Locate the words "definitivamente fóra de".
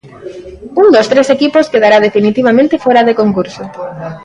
2.07-3.17